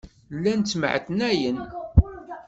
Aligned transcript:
Llan 0.35 0.61
ttemɛetnayen. 0.63 1.57